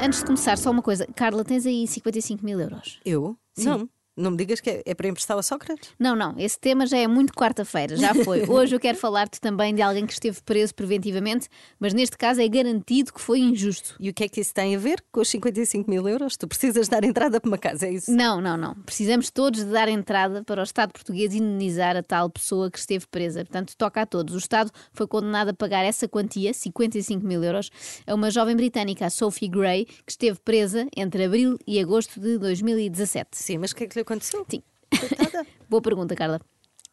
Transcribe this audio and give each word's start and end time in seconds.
Antes 0.00 0.20
de 0.20 0.26
começar, 0.26 0.56
só 0.56 0.70
uma 0.70 0.82
coisa. 0.82 1.06
Carla, 1.14 1.44
tens 1.44 1.66
aí 1.66 1.86
55 1.86 2.44
mil 2.44 2.60
euros? 2.60 3.00
Eu? 3.04 3.36
Não. 3.58 3.88
Não 4.14 4.30
me 4.30 4.36
digas 4.36 4.60
que 4.60 4.68
é, 4.68 4.82
é 4.84 4.94
para 4.94 5.08
emprestar 5.08 5.38
a 5.38 5.42
Sócrates? 5.42 5.88
Não, 5.98 6.14
não, 6.14 6.34
esse 6.38 6.58
tema 6.58 6.86
já 6.86 6.98
é 6.98 7.06
muito 7.06 7.32
quarta-feira, 7.32 7.96
já 7.96 8.14
foi. 8.14 8.44
Hoje 8.48 8.76
eu 8.76 8.80
quero 8.80 8.98
falar-te 8.98 9.40
também 9.40 9.74
de 9.74 9.80
alguém 9.80 10.04
que 10.04 10.12
esteve 10.12 10.42
preso 10.42 10.74
preventivamente, 10.74 11.48
mas 11.80 11.94
neste 11.94 12.18
caso 12.18 12.42
é 12.42 12.46
garantido 12.46 13.10
que 13.10 13.20
foi 13.20 13.40
injusto. 13.40 13.96
E 13.98 14.10
o 14.10 14.14
que 14.14 14.24
é 14.24 14.28
que 14.28 14.42
isso 14.42 14.52
tem 14.52 14.76
a 14.76 14.78
ver 14.78 15.02
com 15.10 15.22
os 15.22 15.30
55 15.30 15.90
mil 15.90 16.06
euros? 16.06 16.36
Tu 16.36 16.46
precisas 16.46 16.88
dar 16.88 17.04
entrada 17.04 17.40
para 17.40 17.48
uma 17.48 17.56
casa, 17.56 17.86
é 17.86 17.92
isso? 17.92 18.12
Não, 18.12 18.38
não, 18.38 18.54
não. 18.54 18.74
Precisamos 18.82 19.30
todos 19.30 19.64
de 19.64 19.70
dar 19.70 19.88
entrada 19.88 20.44
para 20.44 20.60
o 20.60 20.64
Estado 20.64 20.92
português 20.92 21.34
indemnizar 21.34 21.96
a 21.96 22.02
tal 22.02 22.28
pessoa 22.28 22.70
que 22.70 22.78
esteve 22.78 23.06
presa. 23.06 23.46
Portanto, 23.46 23.74
toca 23.78 24.02
a 24.02 24.06
todos. 24.06 24.34
O 24.34 24.38
Estado 24.38 24.70
foi 24.92 25.06
condenado 25.06 25.48
a 25.48 25.54
pagar 25.54 25.84
essa 25.84 26.06
quantia, 26.06 26.52
55 26.52 27.26
mil 27.26 27.42
euros, 27.42 27.70
a 28.06 28.14
uma 28.14 28.30
jovem 28.30 28.54
britânica, 28.54 29.06
a 29.06 29.10
Sophie 29.10 29.48
Gray, 29.48 29.86
que 29.86 30.12
esteve 30.12 30.38
presa 30.40 30.86
entre 30.94 31.24
abril 31.24 31.56
e 31.66 31.80
agosto 31.80 32.20
de 32.20 32.36
2017. 32.36 33.30
Sim, 33.32 33.56
mas 33.56 33.70
o 33.70 33.76
que 33.76 33.84
é 33.84 33.86
que 33.86 33.98
lhe 33.98 34.01
aconteceu? 34.02 34.44
Sim. 34.48 34.62
Coitada. 34.98 35.46
Boa 35.68 35.82
pergunta, 35.82 36.14
Carla. 36.14 36.40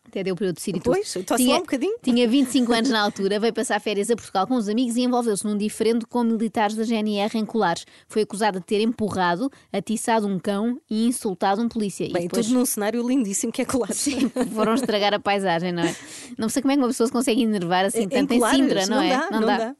Até 0.09 0.23
deu 0.23 0.36
para 0.36 0.48
eu 0.48 0.54
decidir 0.54 0.80
tudo. 0.80 0.95
Pois, 0.95 1.16
estou 1.16 1.38
um 1.38 1.59
bocadinho. 1.59 1.95
Tinha 2.02 2.27
25 2.27 2.73
anos 2.73 2.90
na 2.90 3.00
altura, 3.00 3.40
veio 3.40 3.54
passar 3.54 3.80
férias 3.80 4.09
a 4.09 4.16
Portugal 4.16 4.48
com 4.48 4.55
os 4.55 4.67
amigos 4.67 4.98
e 4.98 5.02
envolveu-se 5.02 5.45
num 5.45 5.55
diferendo 5.55 6.08
com 6.08 6.23
militares 6.23 6.76
da 6.76 6.84
GNR 6.84 7.38
em 7.38 7.45
Colares. 7.45 7.86
Foi 8.08 8.23
acusada 8.23 8.59
de 8.59 8.66
ter 8.66 8.81
empurrado, 8.81 9.52
atiçado 9.72 10.26
um 10.26 10.40
cão 10.40 10.81
e 10.90 11.05
insultado 11.05 11.62
um 11.62 11.70
polícia. 11.70 12.08
Bem, 12.12 12.23
e 12.23 12.27
depois... 12.27 12.48
tudo 12.48 12.58
num 12.58 12.66
cenário 12.66 13.08
lindíssimo 13.08 13.52
que 13.52 13.62
é 13.62 13.66
Colares. 13.66 13.98
Sim, 13.98 14.31
foram 14.52 14.73
estragar 14.73 15.14
a 15.14 15.20
paisagem, 15.20 15.72
não 15.72 15.84
é? 15.84 15.95
Não 16.38 16.49
sei 16.49 16.61
como 16.61 16.72
é 16.72 16.75
que 16.75 16.81
uma 16.81 16.88
pessoa 16.88 17.08
se 17.08 17.13
consegue 17.13 17.41
enervar 17.41 17.85
assim 17.85 18.03
Em 18.03 18.09
tanto 18.09 18.33
em 18.33 18.39
Colares, 18.39 18.59
Sintra, 18.59 18.85
não, 18.88 18.97
não 18.97 19.02
é? 19.02 19.09
dá, 19.09 19.31
não 19.31 19.45
dá. 19.45 19.75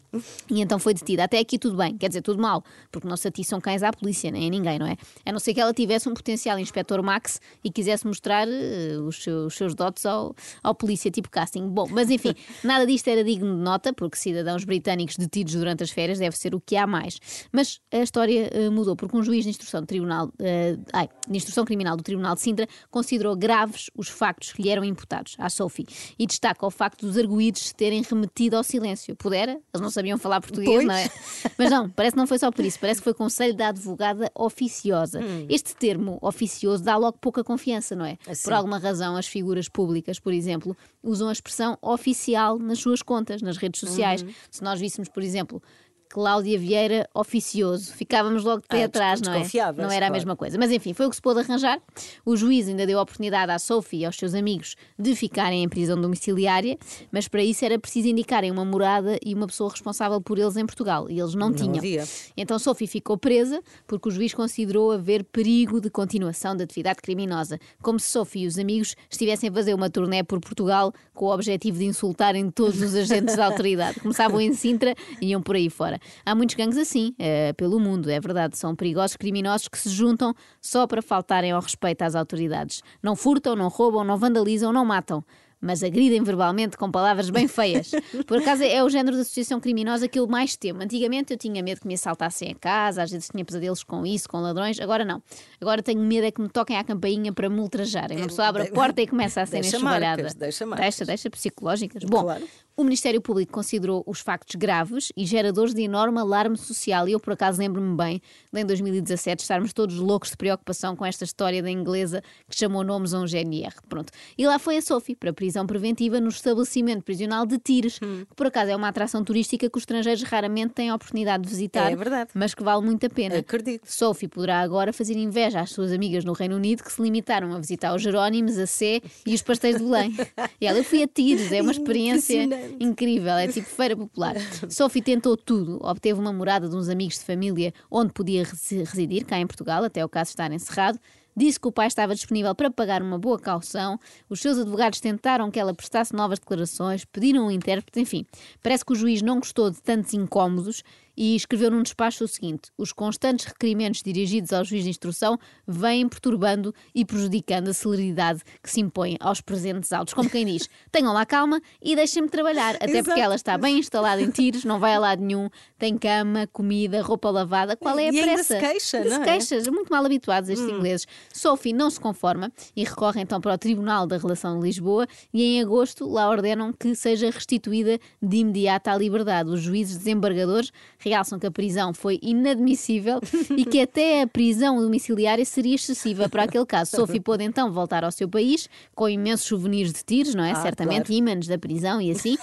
E 0.50 0.62
então 0.62 0.80
foi 0.80 0.94
detida. 0.94 1.24
Até 1.24 1.40
aqui 1.40 1.60
tudo 1.60 1.78
bem, 1.78 1.96
quer 1.98 2.08
dizer, 2.08 2.22
tudo 2.22 2.42
mal, 2.42 2.64
porque 2.92 3.08
não 3.08 3.16
se 3.16 3.28
atiçam 3.28 3.62
cães 3.62 3.84
à 3.84 3.92
polícia, 3.92 4.32
nem 4.32 4.48
a 4.48 4.50
ninguém, 4.50 4.80
não 4.80 4.88
é? 4.88 4.98
A 5.26 5.32
não 5.32 5.40
ser 5.40 5.54
que 5.54 5.62
ela 5.62 5.74
tivesse 5.74 6.10
um 6.10 6.14
potencial 6.14 6.58
inspector 6.58 7.02
Max 7.04 7.40
e 7.64 7.72
quisesse 7.72 8.08
mostrar 8.08 8.48
eh, 8.48 8.98
os, 8.98 9.22
seus, 9.22 9.48
os 9.48 9.54
seus 9.54 9.76
dotes 9.76 10.06
ao, 10.06 10.36
ao 10.64 10.74
polícia, 10.74 11.12
tipo 11.12 11.30
casting. 11.30 11.68
Bom, 11.68 11.88
mas 11.92 12.10
enfim, 12.10 12.34
nada 12.64 12.88
disto 12.88 13.08
era 13.08 13.24
digno 13.24 13.56
de 13.56 13.62
nota, 13.62 13.94
porque 13.94 14.18
cidadãos 14.18 14.64
britânicos 14.64 15.16
detidos 15.16 15.54
durante 15.54 15.84
as 15.84 15.92
férias 15.92 16.18
deve 16.18 16.36
ser 16.36 16.56
o 16.56 16.60
que 16.60 16.76
há 16.76 16.88
mais. 16.88 17.20
Mas 17.52 17.80
a 17.92 17.98
história 17.98 18.50
eh, 18.52 18.70
mudou, 18.70 18.96
porque 18.96 19.16
um 19.16 19.24
juiz 19.24 19.44
de 19.44 19.52
instrução, 19.52 19.86
tribunal, 19.86 20.32
eh, 20.40 20.78
ai, 20.92 21.08
de 21.28 21.38
instrução 21.38 21.66
criminal 21.66 21.96
do 21.96 22.04
Tribunal 22.04 22.34
de 22.34 22.42
Sintra 22.42 22.68
considerou 22.90 23.36
graves 23.36 23.92
os 23.96 24.08
factos 24.08 24.54
que 24.54 24.64
lhe 24.64 24.70
eram 24.70 24.84
imputados 24.84 25.36
à 25.38 25.50
Sophie 25.50 25.86
e 26.18 26.26
destaca 26.40 26.66
o 26.66 26.72
facto 26.72 27.06
dos 27.06 27.18
arguídos 27.18 27.68
se 27.68 27.76
terem 27.76 28.02
remetido 28.02 28.56
ao 28.56 28.64
silêncio. 28.64 29.14
Pudera? 29.16 29.52
Eles 29.52 29.82
não 29.82 29.90
sabiam 29.92 30.18
falar 30.18 30.40
português, 30.40 30.74
Pois. 30.74 30.88
não 30.88 30.94
é? 30.94 31.10
Mas 31.58 31.70
não, 31.70 31.90
parece 31.90 32.14
que 32.14 32.18
não 32.20 32.26
foi 32.28 32.40
só 32.40 32.50
por 32.50 32.64
isso, 32.64 32.80
parece 32.80 33.02
que 33.02 33.04
foi 33.04 33.14
conselho 33.14 33.54
da 33.54 33.68
advogada 33.68 34.32
oficiosa. 34.34 35.20
Este 35.50 35.76
termo 35.76 36.18
oficioso 36.22 36.82
dá 36.84 36.96
logo 36.96 37.18
pouca 37.20 37.44
confiança, 37.44 37.96
não 37.96 38.06
é? 38.06 38.18
Assim. 38.26 38.44
Por 38.44 38.54
alguma 38.54 38.78
razão, 38.78 39.18
as 39.18 39.28
figuras 39.28 39.68
públicas, 39.68 40.18
por 40.20 40.32
exemplo, 40.34 40.76
usam 41.04 41.28
a 41.28 41.32
expressão 41.34 41.78
oficial 41.82 42.58
nas 42.58 42.80
suas 42.80 43.02
contas, 43.02 43.42
nas 43.42 43.58
redes 43.58 43.82
sociais. 43.82 44.26
Se 44.50 44.64
nós 44.64 44.80
víssemos, 44.80 45.10
por 45.10 45.22
exemplo, 45.22 45.62
Cláudia 46.10 46.58
Vieira 46.58 47.08
oficioso, 47.14 47.94
ficávamos 47.94 48.44
logo 48.44 48.62
de 48.64 48.68
pé 48.68 48.82
Ah, 48.82 48.86
atrás, 48.88 49.22
não 49.22 49.32
é? 49.34 49.44
Não 49.84 49.92
era 49.92 50.08
a 50.08 50.10
mesma 50.10 50.36
coisa. 50.36 50.58
Mas 50.58 50.72
enfim, 50.72 50.92
foi 50.94 51.06
o 51.06 51.10
que 51.10 51.16
se 51.16 51.22
pôde 51.22 51.40
arranjar. 51.42 51.80
O 52.26 52.36
juiz 52.36 52.68
ainda 52.68 52.86
deu 52.88 52.98
a 52.98 53.02
oportunidade 53.04 53.52
à 53.52 53.60
Sophie 53.60 54.00
e 54.00 54.06
aos 54.06 54.16
seus 54.18 54.34
amigos 54.34 54.76
de 54.98 55.16
ficarem 55.16 55.64
em 55.64 55.70
prisão 55.70 56.00
domiciliária, 56.02 56.78
mas 57.12 57.28
para 57.28 57.44
isso 57.44 57.64
era 57.64 57.78
preciso 57.78 58.08
indicarem 58.08 58.50
uma 58.50 58.66
morada 58.66 59.20
e 59.24 59.34
uma 59.36 59.46
pessoa 59.46 59.70
responsável 59.70 60.20
por 60.20 60.40
eles 60.40 60.58
em 60.58 60.66
Portugal. 60.66 61.10
E 61.10 61.20
eles 61.20 61.36
não, 61.36 61.50
Não 61.50 61.56
tinham. 61.56 61.78
havia. 61.78 62.04
Então 62.36 62.58
Sophie 62.58 62.88
ficou 62.88 63.18
presa 63.18 63.62
porque 63.86 64.10
o 64.10 64.12
juiz 64.12 64.34
considerou 64.34 64.92
haver 64.92 65.24
perigo 65.24 65.80
de 65.80 65.90
continuação 65.92 66.56
da 66.58 66.64
atividade 66.64 67.02
criminosa, 67.02 67.60
como 67.82 68.00
se 68.00 68.08
Sophie 68.08 68.44
e 68.44 68.48
os 68.48 68.58
amigos 68.58 68.96
estivessem 69.10 69.50
a 69.50 69.54
fazer 69.54 69.74
uma 69.76 69.90
turné 69.90 70.24
por 70.24 70.40
Portugal 70.40 70.92
com 71.14 71.26
o 71.26 71.34
objetivo 71.34 71.78
de 71.78 71.86
insultarem 71.86 72.50
todos 72.50 72.82
os 72.82 72.96
agentes 72.96 73.36
da 73.36 73.46
autoridade. 73.48 74.00
Começavam 74.00 74.42
em 74.42 74.54
Sintra 74.54 74.96
e 75.22 75.28
iam 75.28 75.42
por 75.42 75.56
aí 75.56 75.70
fora. 75.70 75.99
Há 76.26 76.34
muitos 76.36 76.56
gangues 76.56 76.78
assim, 76.78 77.14
eh, 77.20 77.54
pelo 77.54 77.80
mundo, 77.80 78.10
é 78.10 78.20
verdade. 78.20 78.58
São 78.58 78.76
perigosos 78.76 79.16
criminosos 79.18 79.68
que 79.68 79.78
se 79.78 79.90
juntam 79.90 80.34
só 80.62 80.86
para 80.88 81.02
faltarem 81.02 81.52
ao 81.52 81.62
respeito 81.62 82.02
às 82.04 82.16
autoridades. 82.16 82.82
Não 83.02 83.16
furtam, 83.16 83.56
não 83.56 83.68
roubam, 83.68 84.04
não 84.04 84.18
vandalizam, 84.18 84.72
não 84.74 84.86
matam. 84.86 85.24
Mas 85.62 85.84
agridem 85.84 86.24
verbalmente 86.24 86.78
com 86.78 86.90
palavras 86.90 87.30
bem 87.30 87.46
feias. 87.46 87.92
Por 88.26 88.38
acaso 88.38 88.64
é 88.64 88.82
o 88.82 88.88
género 88.90 89.18
de 89.18 89.24
associação 89.24 89.60
criminosa 89.60 90.08
que 90.08 90.18
eu 90.18 90.26
mais 90.26 90.56
temo. 90.56 90.82
Antigamente 90.82 91.34
eu 91.34 91.38
tinha 91.38 91.62
medo 91.62 91.82
que 91.82 91.88
me 91.88 91.96
assaltassem 91.96 92.52
a 92.52 92.56
casa, 92.56 93.04
às 93.04 93.12
vezes 93.12 93.28
tinha 93.28 93.44
pesadelos 93.44 93.84
com 93.84 94.06
isso, 94.06 94.30
com 94.30 94.40
ladrões. 94.40 94.80
Agora 94.80 95.04
não. 95.04 95.22
Agora 95.60 95.84
tenho 95.84 96.00
medo 96.02 96.26
é 96.26 96.32
que 96.32 96.40
me 96.42 96.48
toquem 96.48 96.78
à 96.78 96.84
campainha 96.86 97.34
para 97.34 97.50
me 97.50 97.60
ultrajarem. 97.60 98.20
Uma 98.20 98.28
pessoa 98.28 98.48
abre 98.48 98.64
a 98.64 98.72
porta 98.72 99.02
e 99.02 99.08
começa 99.08 99.42
a 99.42 99.46
ser 99.46 99.60
Deixa 99.60 99.76
enxovalhada. 99.76 100.24
marcas, 100.24 100.34
deixa 100.34 100.66
marcas. 100.66 100.86
Deixa, 100.86 101.06
deixa, 101.06 101.30
psicológicas. 101.30 102.06
Bom, 102.06 102.22
Claro. 102.24 102.48
O 102.80 102.84
Ministério 102.86 103.20
Público 103.20 103.52
considerou 103.52 104.04
os 104.08 104.22
factos 104.22 104.56
graves 104.56 105.12
e 105.18 105.26
geradores 105.26 105.74
de 105.74 105.82
enorme 105.82 106.18
alarme 106.18 106.56
social. 106.58 107.10
E 107.10 107.12
eu, 107.12 107.20
por 107.20 107.34
acaso, 107.34 107.60
lembro-me 107.60 107.94
bem 107.94 108.22
de 108.54 108.62
em 108.62 108.66
2017 108.66 109.42
estarmos 109.42 109.74
todos 109.74 109.98
loucos 109.98 110.30
de 110.30 110.38
preocupação 110.38 110.96
com 110.96 111.06
esta 111.06 111.26
história 111.26 111.62
da 111.62 111.70
inglesa 111.70 112.24
que 112.50 112.58
chamou 112.58 112.82
nomes 112.82 113.14
a 113.14 113.20
um 113.20 113.28
GNR. 113.28 113.74
Pronto. 113.90 114.14
E 114.38 114.48
lá 114.48 114.58
foi 114.58 114.78
a 114.78 114.82
Sophie 114.82 115.14
para 115.14 115.34
prisão 115.34 115.68
preventiva 115.68 116.22
no 116.22 116.30
estabelecimento 116.30 117.04
prisional 117.04 117.46
de 117.46 117.58
Tires, 117.60 118.00
Hum. 118.02 118.24
que 118.30 118.34
por 118.34 118.48
acaso 118.48 118.72
é 118.72 118.76
uma 118.78 118.88
atração 118.88 119.26
turística 119.26 119.70
que 119.70 119.78
os 119.78 119.82
estrangeiros 119.82 120.24
raramente 120.24 120.74
têm 120.74 120.90
a 120.90 120.96
oportunidade 120.96 121.44
de 121.44 121.50
visitar, 121.50 121.92
É 121.92 121.96
verdade. 121.98 122.30
mas 122.34 122.54
que 122.54 122.64
vale 122.64 122.86
muito 122.86 123.06
a 123.06 123.10
pena. 123.10 123.40
Acredito. 123.40 123.82
Sophie 123.92 124.30
poderá 124.30 124.62
agora 124.62 124.94
fazer 124.94 125.18
inveja 125.18 125.60
às 125.60 125.72
suas 125.72 125.92
amigas 125.92 126.24
no 126.24 126.32
Reino 126.32 126.56
Unido 126.56 126.82
que 126.82 126.94
se 126.94 127.02
limitaram 127.02 127.54
a 127.54 127.60
visitar 127.60 127.94
os 127.94 128.02
Jerónimos, 128.02 128.58
a 128.58 128.66
Sé 128.66 129.02
e 129.28 129.34
os 129.36 129.42
pastéis 129.42 129.76
de 129.78 129.84
Belém. 129.84 130.16
E 130.62 130.66
ela, 130.66 130.78
eu 130.78 130.84
fui 130.84 131.04
a 131.04 131.08
Tires, 131.08 131.52
é 131.52 131.62
uma 131.62 131.72
experiência. 131.72 132.48
Incrível, 132.80 133.34
é 133.34 133.48
tipo 133.48 133.68
feira 133.68 133.96
popular. 133.96 134.36
Sophie 134.70 135.02
tentou 135.02 135.36
tudo, 135.38 135.80
obteve 135.82 136.20
uma 136.20 136.34
morada 136.34 136.68
de 136.68 136.76
uns 136.76 136.90
amigos 136.90 137.16
de 137.20 137.26
família 137.26 137.74
onde 137.90 138.12
podia 138.14 138.44
resi- 138.44 138.84
residir, 138.84 139.26
cá 139.26 139.40
em 139.40 139.48
Portugal, 139.48 139.84
até 139.84 140.04
o 140.04 140.10
caso 140.10 140.30
estar 140.32 140.52
encerrado. 140.52 141.00
Disse 141.38 141.58
que 141.60 141.68
o 141.68 141.72
pai 141.72 141.88
estava 141.88 142.14
disponível 142.14 142.54
para 142.54 142.70
pagar 142.70 143.02
uma 143.02 143.18
boa 143.18 143.40
caução. 143.40 143.98
Os 144.30 144.42
seus 144.42 144.58
advogados 144.58 145.00
tentaram 145.00 145.50
que 145.50 145.58
ela 145.58 145.74
prestasse 145.74 146.14
novas 146.14 146.38
declarações, 146.38 147.06
pediram 147.06 147.48
um 147.48 147.52
intérprete, 147.52 148.00
enfim. 148.00 148.26
Parece 148.62 148.84
que 148.84 148.92
o 148.92 148.96
juiz 148.96 149.22
não 149.22 149.40
gostou 149.40 149.70
de 149.72 149.82
tantos 149.82 150.14
incómodos 150.14 150.84
e 151.20 151.36
escreveu 151.36 151.70
num 151.70 151.84
despacho 151.84 152.24
o 152.24 152.28
seguinte: 152.30 152.72
os 152.78 152.94
constantes 152.94 153.46
requerimentos 153.46 154.02
dirigidos 154.02 154.54
ao 154.54 154.64
juiz 154.64 154.86
de 154.86 154.90
instrução 154.90 155.38
vêm 155.68 156.08
perturbando 156.08 156.74
e 156.96 157.04
prejudicando 157.04 157.68
a 157.68 157.74
celeridade 157.74 158.42
que 158.64 158.72
se 158.72 158.80
impõe 158.80 159.18
aos 159.20 159.42
presentes 159.42 159.92
autos. 159.92 160.14
Como 160.14 160.30
quem 160.30 160.46
diz, 160.46 160.70
tenham 160.90 161.12
lá 161.12 161.26
calma 161.26 161.62
e 161.82 161.94
deixem-me 161.94 162.30
trabalhar, 162.30 162.76
até 162.76 162.86
porque 162.88 163.00
Exato. 163.12 163.20
ela 163.20 163.36
está 163.36 163.58
bem 163.58 163.80
instalada 163.80 164.22
em 164.22 164.30
tiros, 164.32 164.64
não 164.64 164.80
vai 164.80 164.94
a 164.96 165.00
lado 165.00 165.22
nenhum, 165.22 165.50
tem 165.78 165.98
cama, 165.98 166.48
comida, 166.48 167.02
roupa 167.02 167.30
lavada. 167.30 167.76
Qual 167.76 168.00
é 168.00 168.08
a 168.08 168.14
E 168.14 168.20
ainda 168.20 168.34
pressa? 168.36 168.56
se 168.56 168.60
queixa, 168.60 168.98
Ainda 169.00 169.10
não 169.10 169.18
se 169.18 169.30
é? 169.30 169.34
queixas, 169.34 169.68
muito 169.68 169.90
mal 169.90 170.06
habituados 170.06 170.50
estes 170.50 170.70
ingleses. 170.70 171.06
Sophie 171.34 171.74
não 171.74 171.90
se 171.90 172.00
conforma 172.00 172.50
e 172.74 172.86
recorre 172.86 173.20
então 173.20 173.42
para 173.42 173.54
o 173.56 173.58
Tribunal 173.58 174.08
da 174.08 174.18
Relação 174.18 174.58
de 174.58 174.66
Lisboa 174.66 175.06
e 175.34 175.44
em 175.44 175.62
agosto 175.62 176.08
lá 176.08 176.30
ordenam 176.30 176.72
que 176.72 176.96
seja 176.96 177.30
restituída 177.30 178.00
de 178.22 178.38
imediato 178.38 178.88
à 178.90 178.98
liberdade. 178.98 179.50
Os 179.50 179.60
juízes 179.62 179.98
desembargadores 179.98 180.72
realçam 181.10 181.40
que 181.40 181.48
a 181.48 181.52
prisão 181.52 181.94
foi 181.94 182.20
inadmissível 182.22 183.20
e 183.58 183.66
que 183.66 183.82
até 183.82 184.22
a 184.22 184.28
prisão 184.28 184.80
domiciliária 184.80 185.44
seria 185.44 185.76
excessiva 185.76 186.30
para 186.30 186.44
aquele 186.44 186.66
caso. 186.66 186.92
Sophie 186.92 187.20
pôde 187.20 187.44
então 187.44 187.72
voltar 187.72 188.04
ao 188.04 188.12
seu 188.12 188.30
país 188.30 188.70
com 188.96 189.10
imensos 189.10 189.48
souvenirs 189.48 189.92
de 189.92 190.04
tiros, 190.04 190.36
não 190.36 190.44
é? 190.44 190.52
Ah, 190.52 190.56
Certamente 190.62 191.08
claro. 191.08 191.14
ímãs 191.14 191.48
da 191.48 191.58
prisão 191.58 192.02
e 192.02 192.12
assim. 192.12 192.38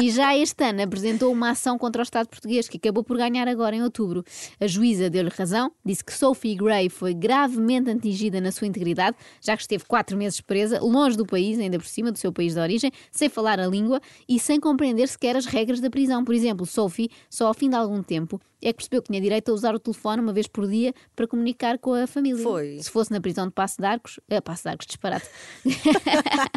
E 0.00 0.10
já 0.10 0.36
este 0.36 0.62
ano 0.64 0.82
apresentou 0.82 1.32
uma 1.32 1.50
ação 1.50 1.78
contra 1.78 2.02
o 2.02 2.04
Estado 2.04 2.28
português 2.28 2.68
que 2.68 2.76
acabou 2.76 3.02
por 3.02 3.16
ganhar 3.16 3.48
agora 3.48 3.74
em 3.74 3.82
outubro. 3.82 4.24
A 4.60 4.66
juíza 4.66 5.08
deu-lhe 5.08 5.30
razão, 5.30 5.72
disse 5.84 6.04
que 6.04 6.12
Sophie 6.12 6.54
Gray 6.54 6.88
foi 6.88 7.14
gravemente 7.14 7.90
atingida 7.90 8.40
na 8.40 8.52
sua 8.52 8.66
integridade, 8.66 9.16
já 9.40 9.56
que 9.56 9.62
esteve 9.62 9.84
quatro 9.84 10.16
meses 10.16 10.40
presa, 10.40 10.80
longe 10.80 11.16
do 11.16 11.24
país, 11.24 11.58
ainda 11.58 11.78
por 11.78 11.86
cima 11.86 12.10
do 12.12 12.18
seu 12.18 12.32
país 12.32 12.54
de 12.54 12.60
origem, 12.60 12.92
sem 13.10 13.28
falar 13.28 13.58
a 13.60 13.66
língua 13.66 14.00
e 14.28 14.38
sem 14.38 14.58
compreender 14.60 15.08
sequer 15.08 15.36
as 15.36 15.46
regras 15.46 15.80
da 15.80 15.88
prisão. 15.88 16.24
Por 16.24 16.34
exemplo, 16.34 16.66
Sophie, 16.66 17.10
só 17.28 17.46
ao 17.46 17.54
fim 17.54 17.68
de 17.70 17.76
algum 17.90 18.02
tempo, 18.02 18.40
é 18.62 18.72
que 18.72 18.74
percebeu 18.74 19.02
que 19.02 19.08
tinha 19.08 19.20
direito 19.20 19.50
a 19.50 19.54
usar 19.54 19.74
o 19.74 19.78
telefone 19.78 20.22
uma 20.22 20.32
vez 20.32 20.46
por 20.46 20.68
dia 20.68 20.94
para 21.14 21.26
comunicar 21.26 21.78
com 21.78 21.92
a 21.94 22.06
família. 22.06 22.42
Foi. 22.42 22.78
Se 22.80 22.90
fosse 22.90 23.10
na 23.10 23.20
prisão 23.20 23.46
de 23.46 23.52
Passo 23.52 23.78
de 23.78 23.86
Arcos, 23.86 24.20
é, 24.28 24.40
Passo 24.40 24.62
de 24.64 24.68
Arcos, 24.68 24.86
disparate. 24.86 25.26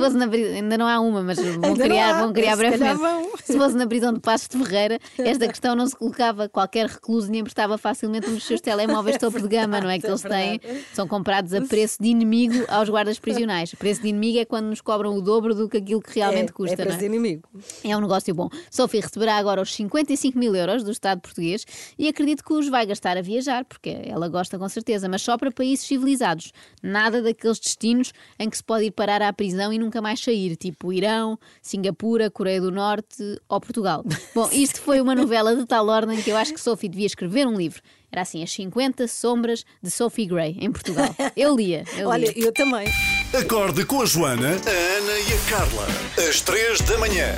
Se 0.00 0.06
fosse 0.06 0.16
na 0.16 0.28
prisão, 0.28 0.54
ainda 0.54 0.78
não 0.78 0.86
há 0.86 1.00
uma, 1.00 1.22
mas 1.22 1.38
vão 1.38 1.56
não 1.56 1.76
criar, 1.76 2.16
há, 2.16 2.20
vão 2.20 2.32
criar 2.32 2.56
brevemente. 2.56 3.00
Se 3.44 3.56
fosse 3.56 3.76
na 3.76 3.86
prisão 3.86 4.12
de 4.12 4.20
Passos 4.20 4.48
de 4.48 4.58
Ferreira, 4.58 4.98
esta 5.18 5.46
questão 5.48 5.74
não 5.74 5.86
se 5.86 5.96
colocava. 5.96 6.48
Qualquer 6.48 6.86
recluso 6.86 7.30
lhe 7.30 7.38
emprestava 7.38 7.76
facilmente 7.76 8.28
um 8.28 8.34
dos 8.34 8.44
seus 8.44 8.60
telemóveis 8.60 9.16
topo 9.18 9.40
de 9.40 9.48
gama, 9.48 9.80
não 9.80 9.90
é? 9.90 9.98
Que 9.98 10.06
é 10.06 10.10
eles 10.10 10.22
têm, 10.22 10.58
verdade. 10.58 10.86
são 10.94 11.08
comprados 11.08 11.52
a 11.52 11.60
preço 11.62 12.00
de 12.00 12.08
inimigo 12.08 12.64
aos 12.68 12.88
guardas 12.88 13.18
prisionais. 13.18 13.74
Preço 13.74 14.02
de 14.02 14.08
inimigo 14.08 14.38
é 14.38 14.44
quando 14.44 14.66
nos 14.66 14.80
cobram 14.80 15.14
o 15.16 15.20
dobro 15.20 15.54
do 15.54 15.68
que 15.68 15.78
aquilo 15.78 16.00
que 16.00 16.18
realmente 16.18 16.50
é, 16.50 16.52
custa, 16.52 16.74
é 16.74 16.76
não 16.78 16.84
para 16.84 16.94
é? 16.94 16.98
ser 16.98 17.06
inimigo. 17.06 17.48
É 17.82 17.96
um 17.96 18.00
negócio 18.00 18.34
bom. 18.34 18.48
Sophie 18.70 19.00
receberá 19.00 19.36
agora 19.36 19.60
os 19.60 19.74
55 19.74 20.38
mil 20.38 20.54
euros 20.54 20.84
do 20.84 20.90
Estado 20.90 21.20
português 21.20 21.40
português 21.40 21.66
e 21.98 22.08
acredito 22.08 22.44
que 22.44 22.52
os 22.52 22.68
vai 22.68 22.84
gastar 22.86 23.16
a 23.16 23.22
viajar, 23.22 23.64
porque 23.64 23.90
ela 24.04 24.28
gosta 24.28 24.58
com 24.58 24.68
certeza, 24.68 25.08
mas 25.08 25.22
só 25.22 25.36
para 25.38 25.50
países 25.50 25.86
civilizados. 25.86 26.52
Nada 26.82 27.22
daqueles 27.22 27.58
destinos 27.58 28.12
em 28.38 28.48
que 28.48 28.56
se 28.56 28.62
pode 28.62 28.84
ir 28.84 28.90
parar 28.90 29.22
à 29.22 29.32
prisão 29.32 29.72
e 29.72 29.78
nunca 29.78 29.89
mais 30.02 30.20
sair, 30.20 30.56
tipo 30.56 30.92
Irão, 30.92 31.38
Singapura, 31.62 32.30
Coreia 32.30 32.60
do 32.60 32.70
Norte 32.70 33.40
ou 33.48 33.58
Portugal. 33.58 34.04
Bom, 34.34 34.46
isto 34.52 34.78
foi 34.82 35.00
uma 35.00 35.14
novela 35.14 35.56
de 35.56 35.64
tal 35.64 35.88
ordem 35.88 36.20
que 36.20 36.28
eu 36.28 36.36
acho 36.36 36.52
que 36.52 36.60
Sophie 36.60 36.90
devia 36.90 37.06
escrever 37.06 37.46
um 37.46 37.56
livro. 37.56 37.80
Era 38.12 38.22
assim, 38.22 38.42
As 38.42 38.52
50 38.52 39.08
Sombras 39.08 39.64
de 39.82 39.90
Sophie 39.90 40.26
Gray, 40.26 40.58
em 40.60 40.70
Portugal. 40.70 41.14
Eu 41.34 41.56
lia. 41.56 41.84
Eu 41.96 42.08
Olha, 42.08 42.30
lia. 42.30 42.44
eu 42.44 42.52
também. 42.52 42.86
Acorde 43.32 43.84
com 43.86 44.02
a 44.02 44.04
Joana, 44.04 44.48
a 44.48 44.98
Ana 44.98 45.18
e 45.18 45.32
a 45.32 45.50
Carla. 45.50 45.86
Às 46.28 46.40
três 46.40 46.80
da 46.82 46.98
manhã. 46.98 47.34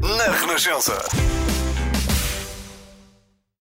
Na 0.00 0.32
Renascença. 0.32 0.96